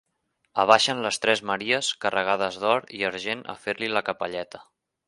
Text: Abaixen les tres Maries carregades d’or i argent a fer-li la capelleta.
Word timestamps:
Abaixen 0.63 1.01
les 1.07 1.19
tres 1.25 1.43
Maries 1.51 1.91
carregades 2.07 2.59
d’or 2.65 2.91
i 3.01 3.07
argent 3.13 3.47
a 3.55 3.57
fer-li 3.67 3.97
la 3.97 4.07
capelleta. 4.11 4.69